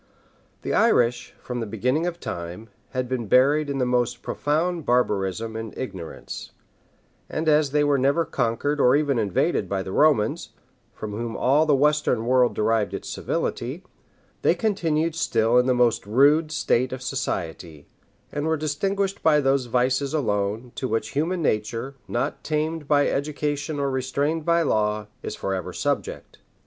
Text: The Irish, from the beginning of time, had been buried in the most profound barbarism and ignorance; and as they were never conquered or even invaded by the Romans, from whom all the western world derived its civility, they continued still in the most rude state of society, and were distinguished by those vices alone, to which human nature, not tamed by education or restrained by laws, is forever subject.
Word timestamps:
The 0.63 0.73
Irish, 0.73 1.35
from 1.39 1.59
the 1.59 1.67
beginning 1.67 2.07
of 2.07 2.19
time, 2.19 2.69
had 2.89 3.07
been 3.07 3.27
buried 3.27 3.69
in 3.69 3.77
the 3.77 3.85
most 3.85 4.23
profound 4.23 4.83
barbarism 4.83 5.55
and 5.55 5.77
ignorance; 5.77 6.53
and 7.29 7.47
as 7.47 7.69
they 7.69 7.83
were 7.83 7.99
never 7.99 8.25
conquered 8.25 8.79
or 8.79 8.95
even 8.95 9.19
invaded 9.19 9.69
by 9.69 9.83
the 9.83 9.91
Romans, 9.91 10.53
from 10.91 11.11
whom 11.11 11.37
all 11.37 11.67
the 11.67 11.75
western 11.75 12.25
world 12.25 12.55
derived 12.55 12.95
its 12.95 13.09
civility, 13.09 13.83
they 14.41 14.55
continued 14.55 15.13
still 15.13 15.59
in 15.59 15.67
the 15.67 15.75
most 15.75 16.03
rude 16.07 16.51
state 16.51 16.91
of 16.91 17.03
society, 17.03 17.85
and 18.31 18.47
were 18.47 18.57
distinguished 18.57 19.21
by 19.21 19.39
those 19.39 19.67
vices 19.67 20.15
alone, 20.15 20.71
to 20.73 20.87
which 20.87 21.09
human 21.09 21.43
nature, 21.43 21.93
not 22.07 22.43
tamed 22.43 22.87
by 22.87 23.07
education 23.07 23.79
or 23.79 23.91
restrained 23.91 24.45
by 24.45 24.63
laws, 24.63 25.05
is 25.21 25.35
forever 25.35 25.71
subject. 25.71 26.39